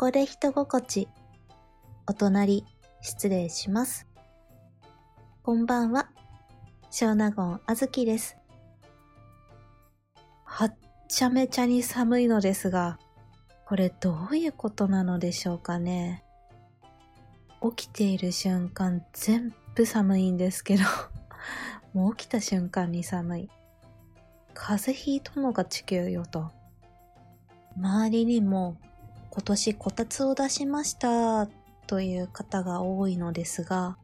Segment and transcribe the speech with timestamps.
[0.00, 1.08] ここで人心地。
[2.06, 2.64] お隣、
[3.00, 4.06] 失礼します。
[5.42, 6.08] こんばんは。
[6.88, 8.36] 小納言あずきです。
[10.44, 10.76] はっ
[11.08, 13.00] ちゃめちゃに寒いのですが、
[13.66, 16.22] これどういうことなのでしょうかね。
[17.60, 20.84] 起きている瞬間全部寒いんですけど、
[21.92, 23.50] もう起きた瞬間に寒い。
[24.54, 26.52] 風邪ひいたのが地球よと。
[27.76, 28.76] 周りにも
[29.30, 31.48] 今年こたつを出しました
[31.86, 33.96] という方が多いのですが、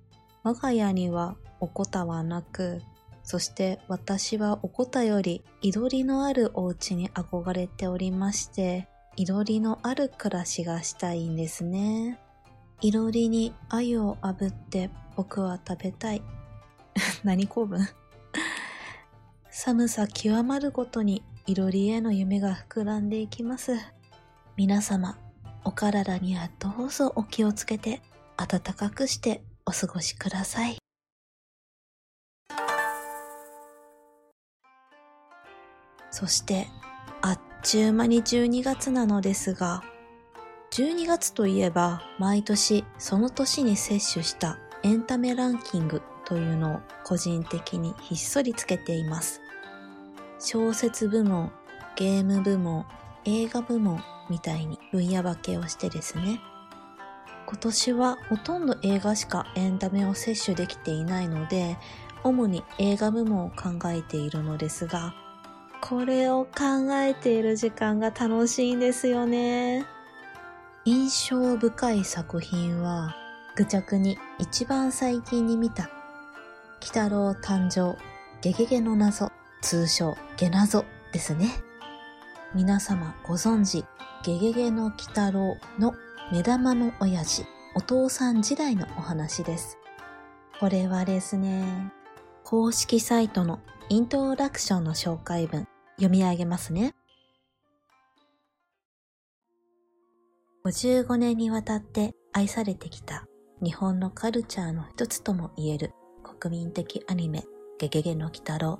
[0.42, 2.82] 我が家にはおこたはなく、
[3.22, 12.18] そして私はおこたよりいどりのあるお家に憧れておりまして、いろりのある暮らしがしたいんですね。
[12.80, 16.22] いろりに鮎を炙って僕は食べたい。
[17.24, 17.80] 何公文？
[19.50, 23.93] 寒さ極まるごとにいろりへの夢が膨らんでいきます。
[24.56, 25.18] 皆様、
[25.64, 28.00] お体にはどうぞお気をつけて
[28.36, 30.76] 暖かくしてお過ごしください。
[36.12, 36.68] そして、
[37.20, 39.82] あっちゅう間に12月なのですが、
[40.70, 49.40] 12月といえば毎年その年に摂取したエンタメランキングというのを個人的にひっそりつけています。
[50.38, 51.50] 小説部門、
[51.96, 52.86] ゲーム部門、
[53.24, 56.40] 映画部門みたいに分野分けをしてですね。
[57.46, 61.76] 今年はほとんど映画しかエンタメを摂取できていないので、
[62.22, 65.14] 主に映画部門を考えているのですが、
[65.80, 69.84] これを考えている時間が楽しいんですよね。
[70.86, 73.14] 印象深い作品は、
[73.56, 75.90] 愚着に一番最近に見た、
[76.80, 77.96] 鬼太郎誕生、
[78.40, 79.30] ゲゲゲの謎、
[79.60, 81.50] 通称ゲナゾですね。
[82.54, 83.84] 皆様ご存知、
[84.22, 85.92] ゲゲゲの鬼太郎の
[86.30, 89.76] 目玉の親父、お父さん時代のお話です。
[90.60, 91.92] これはですね、
[92.44, 95.66] 公式サイトのイントロダクションの紹介文、
[95.96, 96.94] 読み上げますね。
[100.64, 103.26] 55年にわたって愛されてきた
[103.60, 105.90] 日本のカルチャーの一つとも言える
[106.22, 107.42] 国民的アニメ、
[107.80, 108.78] ゲゲゲの鬼太郎。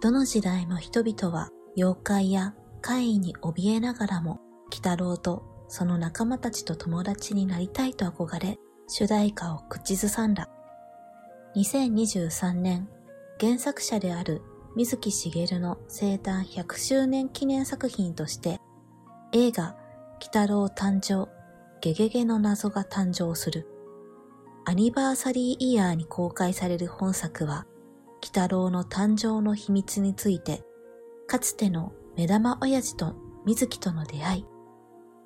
[0.00, 8.58] どの時代も人々は妖怪や怪異に怯えながらも、鬼太郎とその仲間たちと友達になりたいと憧れ、
[8.88, 10.48] 主題歌を口ずさんだ。
[11.56, 12.88] 2023年、
[13.40, 14.42] 原作者である
[14.76, 18.60] 水木しげるの生誕100周年記念作品として、
[19.32, 19.76] 映画、
[20.16, 21.28] 鬼太郎誕生、
[21.80, 23.66] ゲゲゲの謎が誕生する。
[24.64, 27.66] アニバーサリーイヤーに公開される本作は、
[28.22, 30.62] 鬼太郎の誕生の秘密について、
[31.26, 33.14] かつての目玉親父と
[33.46, 34.46] 水木との出会い、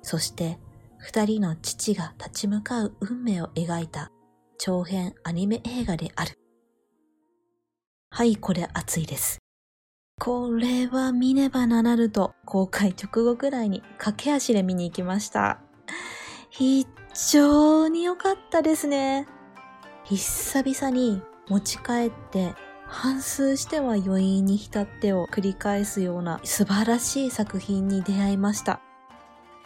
[0.03, 0.59] そして
[0.99, 4.11] 二人の父が立ち向かう運命を描いた
[4.59, 6.37] 長編アニメ映画である。
[8.11, 9.39] はい、これ熱いです。
[10.21, 15.61] これは見ねばならぬと公開直後くらいに駆け足で見に行きました。
[16.51, 16.85] 非
[17.31, 19.27] 常に良かったですね。
[20.03, 22.53] 久々に持ち帰って
[22.93, 28.81] 反数しては余韻に浸ってを繰り返すような素晴らしい作品に出会いました。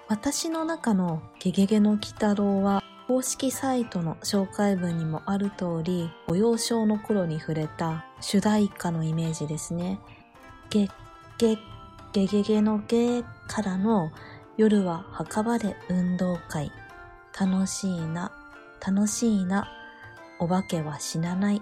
[0.07, 9.99] 私の中のゲゲゲの鬼太郎は公式サイトの紹介文にもある通り、ご幼少の頃に触れた主題歌のイメージですね。
[10.69, 10.87] ゲ
[11.37, 11.57] ゲ
[12.13, 14.09] ゲゲゲのゲからの
[14.55, 16.71] 夜は墓場で運動会。
[17.39, 18.31] 楽しいな、
[18.85, 19.67] 楽しいな。
[20.39, 21.61] お化けは死なない。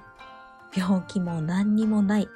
[0.75, 2.29] 病気も何にもない。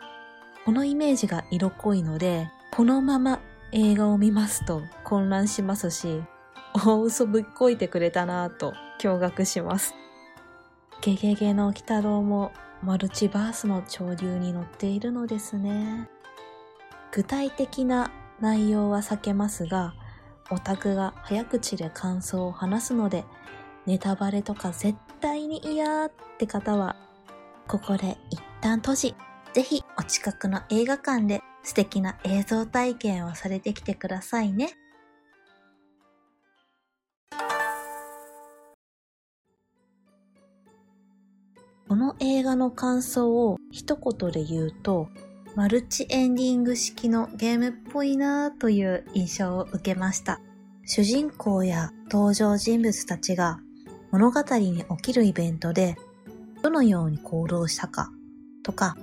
[0.66, 3.40] このイメージが色濃いので、このまま
[3.72, 6.24] 映画を見ますと混乱しますし、
[6.86, 9.94] 大嘘ぶっこいてくれたなぁと驚愕します。
[11.02, 12.52] ゲゲゲの鬼太郎も
[12.84, 16.10] マルチバースの潮流に乗っているのですね。
[17.12, 19.94] 具体的な内容は避けますが、
[20.52, 23.26] オタクが早口で感想を話すので、
[23.86, 26.96] ネタバレとか絶対に嫌って方は、
[27.70, 29.16] ここで一旦閉じ、
[29.54, 34.72] ぜひお近くの映画館で素敵な映像体験をされてきてくださいね。
[41.88, 45.10] この映画の感想を一言で言うと、
[45.56, 50.42] マルチエンディング式のゲームっぽいなという印象を受けました。
[50.86, 53.60] 主人公や登場人物たちが
[54.10, 55.98] 物語に起きるイベントで
[56.62, 58.12] どのように行動したか
[58.64, 58.98] とか、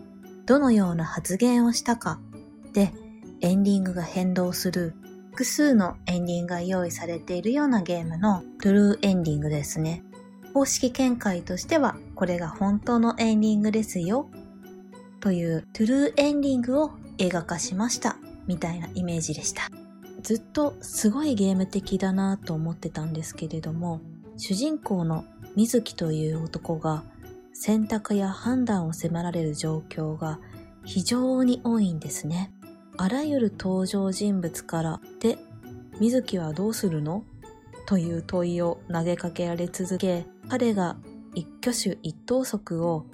[0.44, 2.20] どのような発言をしたか
[2.72, 2.92] で
[3.40, 4.94] エンディングが変動する
[5.30, 10.02] 複数のエンディングが用意されているようなゲームのトゥルーエンディングですね。
[10.54, 14.30] 公式見解としては、これが本当のエンディングですよ。
[15.20, 18.16] というトゥルーエンディングを映画化しました。
[18.46, 19.64] みたいなイメージでした。
[20.22, 24.00] ずっとすごいゲーム的だなと思ってたんですけれども、
[24.38, 27.04] 主人公の水木という男が
[27.58, 30.38] 選択や判断を迫られる状況が
[30.84, 32.52] 非常に多いんですね。
[32.98, 35.38] あらゆる登場人物からで、
[35.98, 37.24] 水木はどうするの？
[37.86, 40.98] という問いを投げかけられ続け、彼が
[41.34, 43.06] 一挙手一投足を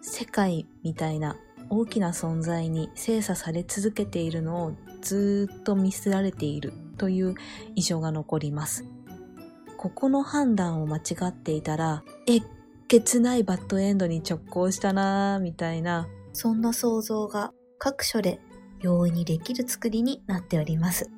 [0.00, 1.36] 世界みたいな
[1.68, 4.72] 大きな存在に精査され続けているのを
[5.02, 7.34] ずっと見捨てられているという
[7.74, 8.84] 印象が残ります。
[9.76, 12.40] ここの判断を間違っていたら、え
[12.90, 18.40] げつないバッドエンドに直行したなぁ、みたいな、そんな想像が各所で
[18.80, 21.08] 容易にできる作りになっております。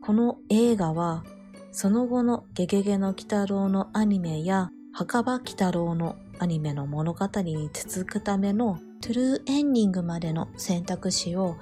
[0.00, 1.24] この映画は、
[1.72, 11.56] その後のゲゲゲの鬼太郎のアニメや墓場鬼太郎のアニメの物語に続くためのトゥルーエンディングまでの選択肢を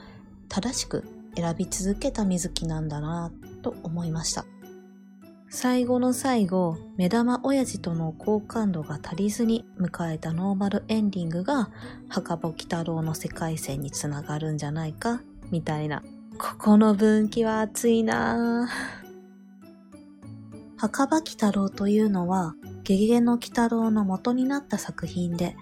[0.51, 1.05] 正しく
[1.35, 4.45] 選び続けた水木なんだなと思いました。
[5.55, 11.69] 最後の最後、目玉親父との好感度が足りずに迎えたノーマルエンディングが
[12.09, 15.21] 墓場鬼太郎の世界線につながるんじゃないか
[15.51, 16.03] みたいな。
[16.39, 18.69] ここの分岐は熱いなぁ
[20.79, 25.55] 墓場鬼太郎というのは、ゲゲゲの鬼太郎の元になった作品で、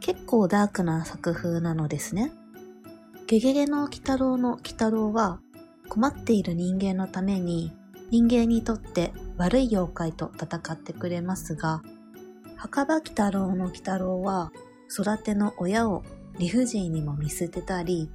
[0.00, 2.32] 結構ダークな作風なのですね。
[3.26, 5.38] ゲゲゲの鬼太郎の鬼太郎は、
[5.90, 7.76] 困っている人間のために
[8.10, 11.82] 人間にとって悪い妖怪と戦ってくれますが、
[12.56, 14.52] 墓場鬼太郎の鬼太郎は、
[14.90, 16.02] 育ての親を
[16.38, 18.10] 理不尽にも見捨てたり、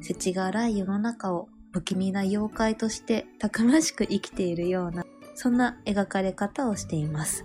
[0.00, 5.04] 世知が荒い世の中を不気味な妖怪としてたくましく生きているような、
[5.34, 7.44] そんな描かれ方をしています。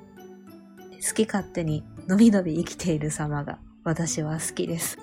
[1.07, 4.97] 好き勝手にのびのび生きている様が私は好きです。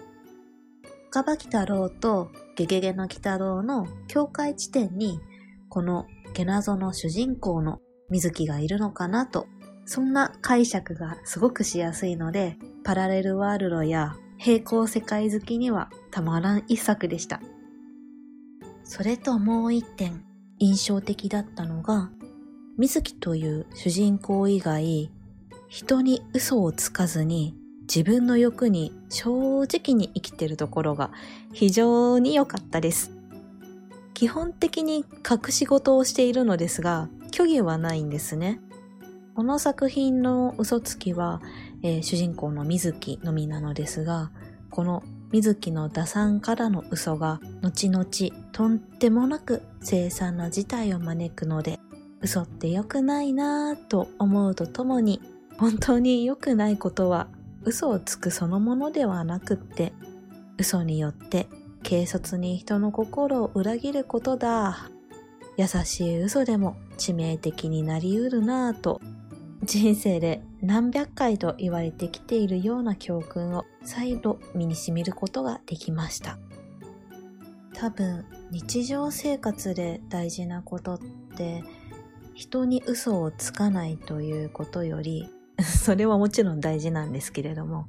[1.13, 5.21] 墓場鬼太郎とゲゲゲの鬼太郎の境界地点に、
[5.69, 7.79] このゲナゾの主人公の
[8.15, 9.49] 水木がいるのかなと、
[9.87, 17.41] そんな解釈がすごくしやすいので、パラレルワールドや平行世界好きにはたまらん一作でした。
[18.85, 20.25] それともう一点
[20.61, 22.13] 印象的だったのが、
[22.79, 25.11] 水木という主人公以外、
[25.69, 31.11] 人に嘘をつかずに自分の欲に正直に生きてるところが
[31.53, 33.11] 非常に良かったです。
[34.13, 38.61] 基本的に隠し事をしているのですが、虚偽はないんですね。
[39.35, 41.43] この作品の嘘つきは、
[41.83, 44.31] えー、主人公の水木のみなのですが、
[44.71, 45.03] この
[45.33, 48.07] 水木の打算からの嘘が後々
[48.53, 51.81] とんでもなく凄惨な事態を招くので、
[52.21, 55.21] 嘘って良くないなぁと思うとともに、
[55.59, 57.27] 本当に良くないことは
[57.65, 59.93] 嘘をつくそのものではなくって、
[60.57, 61.49] 嘘によって
[61.83, 64.89] 軽率に人の心を裏切ることだ。
[65.57, 69.01] 優しい嘘でも致命的になりうるなぁと、
[69.63, 76.39] 人生で何百回と言われてきているような教訓を再度身に染みることができました。
[77.75, 80.99] 多分日常生活で大事なことっ
[81.37, 81.65] て
[82.33, 85.29] 人に嘘をつかないということより
[85.61, 87.89] それはもちろん大事なんですけれども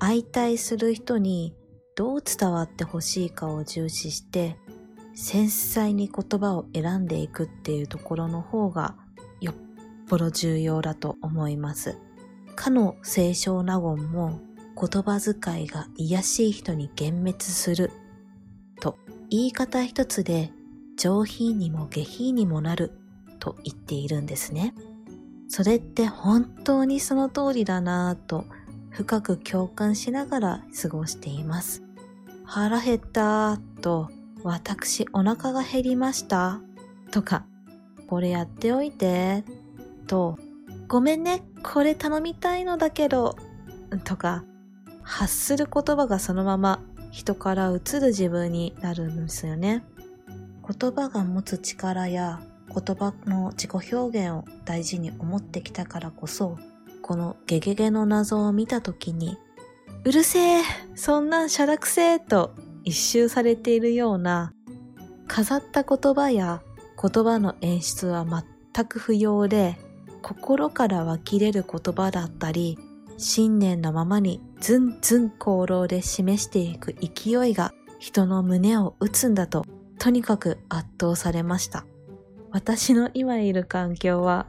[0.00, 1.54] 相対する人に
[1.94, 4.56] どう伝わってほしいかを重視して
[5.20, 8.96] 繊細に言葉を選んでいくっていうところの方が
[9.42, 9.54] よっ
[10.08, 11.98] ぽど重要だと思います。
[12.56, 14.40] かの清少納言も
[14.74, 17.92] 言葉遣いが癒しい人に幻滅する
[18.80, 18.96] と
[19.28, 20.52] 言い方一つで
[20.96, 22.92] 上品にも下品にもなる
[23.40, 24.74] と言っているんですね。
[25.48, 28.46] それって本当にその通りだなぁと
[28.88, 31.82] 深く共感しながら過ごしています。
[32.46, 34.08] 腹減ったーと、
[34.44, 36.60] 私お腹が減りました。
[37.10, 37.44] とか、
[38.08, 39.44] これやっておいて。
[40.06, 40.38] と、
[40.88, 43.36] ごめんね、これ頼みたいのだけど。
[44.04, 44.44] とか、
[45.02, 46.80] 発する言葉がそのまま
[47.10, 49.84] 人から移る自分になるんですよね。
[50.66, 56.56] 言葉が持つ力や言葉の自己表現を大事に思ってきたからこそ、
[57.02, 59.36] このゲゲゲの謎を見たときに
[60.04, 60.62] うるせえ
[60.94, 64.52] そんなんしゃらくせえと一周されているような
[65.26, 66.62] 飾った言葉や
[67.00, 68.26] 言葉の演出は
[68.74, 69.78] 全く不要で
[70.22, 72.78] 心から湧き出る言葉だったり
[73.16, 79.66] 信念のままにずんずん功労で示していく勢いが人の胸を打つんだと
[79.98, 81.84] とにかく圧倒されました。
[82.50, 84.46] 私の今いる環境は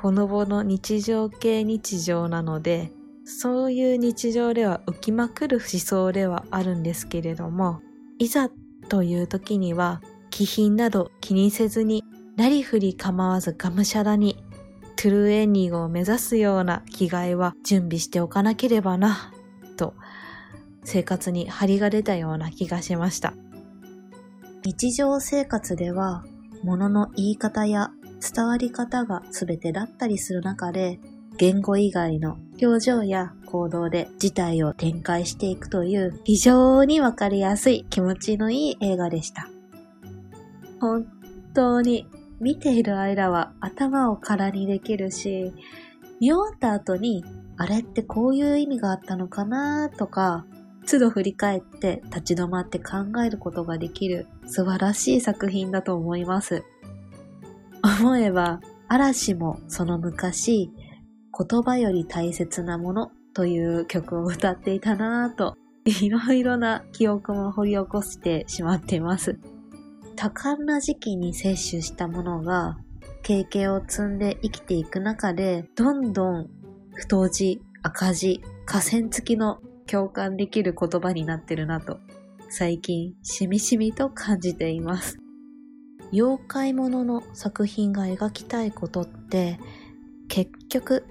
[0.00, 2.92] ほのぼの日常系日常なので、
[3.24, 7.80] そういう日常では浮きまくる思想ではあるんですけれども、
[8.18, 8.50] いざ
[8.88, 12.04] という時には、気品など気にせずに、
[12.36, 14.42] なりふり構わずがむしゃらに、
[14.96, 19.32] トゥルーエンディングを目指すような着替えは準備しておかなければな、
[19.76, 19.94] と、
[20.84, 23.34] 生活に張りが出たような気がしました。
[24.64, 26.24] 日常生活では、
[26.62, 31.00] 物の言い方や伝わり方が全てだったりする中で、
[31.42, 39.48] 言語以外の表情や行動で事態を展開していくという非常にわかりやすい気持ちのいい映画でした。
[40.80, 41.04] 本
[41.52, 42.06] 当に
[42.38, 45.52] 見ている間は頭を空にできるし、
[46.20, 47.24] 見終わった後に
[47.56, 50.46] あれってこういう意味があったのかなとか、
[50.88, 56.62] 都度振り返って立ち止まって考えることができる素晴らしい作品だと思います。
[57.82, 60.70] 思えば、嵐もその昔、
[61.36, 69.38] 言葉より大切なものという曲を歌っていたなぁと、いろいろな記憶も掘り起こしてしまっています。
[70.14, 72.78] 多感な時期に摂取したものが、
[73.22, 76.50] 経験を積んで生きていく中で、どんどん
[76.94, 81.98] 太字、赤字、河川付きの共感できる言葉になってるなと、
[82.50, 85.18] 最近しみしみと感じています。
[86.12, 89.58] 妖怪ものの作品が描きたいことって
[90.28, 91.06] 結局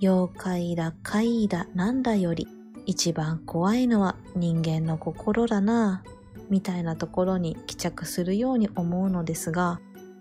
[0.00, 2.46] 妖怪だ怪だなんだより
[2.86, 6.02] 一番怖いのは人間の心だな
[6.48, 9.80] みたいなところに帰着するように思うのですが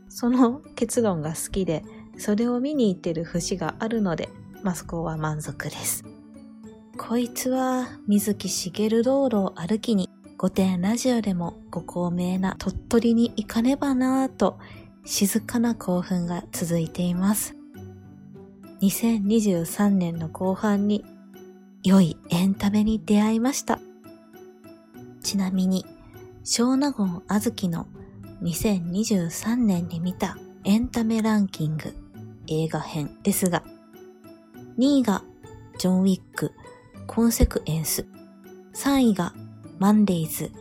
[0.10, 1.84] その結論が好きで
[2.18, 4.30] それを見に行ってる節があるので
[4.64, 6.04] マスコは満足です。
[6.98, 14.58] こいつは水木しげる道路を歩きに御殿ラジオでもご高名な鳥取に行かねばなぁと
[15.06, 17.56] 静かな興奮が続いています。
[18.82, 21.04] 2023年の後半に
[21.84, 23.80] 良いエンタメに出会いました。
[25.22, 25.86] ちなみに、
[26.44, 27.88] 小納言あずきの
[28.44, 31.96] 2023年に見たエンタメランキング
[32.48, 33.64] 映画編ですが、
[34.78, 35.24] 2位が
[35.80, 36.54] ジョン・ウィック、
[37.08, 38.06] コンセクエンス、
[38.74, 39.34] 3位が
[39.80, 40.52] マンデイズ。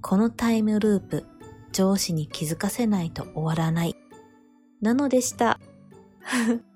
[0.00, 1.24] このタイムループ、
[1.72, 3.96] 上司に気づかせないと終わらない。
[4.80, 5.60] なのでした。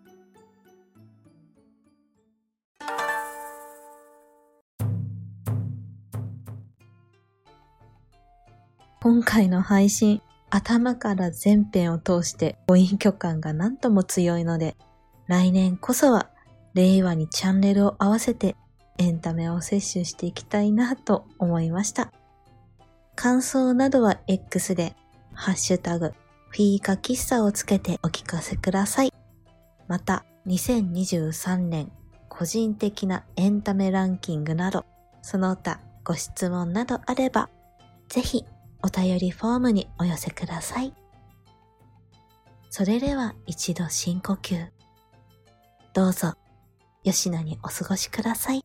[9.09, 14.77] 今回の配信、頭から全編を通してご隠居感がなんとも強いので、
[15.29, 16.29] 来年こそは
[16.75, 18.55] 令和にチャンネルを合わせて
[18.99, 22.13] エンタメを摂取していきたいなと思いました。
[23.17, 24.95] 感想などは X で、
[25.33, 26.13] ハッシュタグ、
[26.51, 29.13] フィーカ喫茶をつけてお聞かせください。
[29.87, 31.91] また、2023年
[32.29, 34.85] 個人的なエンタメランキングなど、
[35.23, 37.49] その他ご質問などあれば、
[38.11, 38.45] ぜひ
[38.83, 40.93] お便りフォームにお寄せください。
[42.71, 44.69] それでは一度深呼吸。
[45.95, 46.35] どうぞ、
[47.03, 48.65] 吉野にお過ごしください。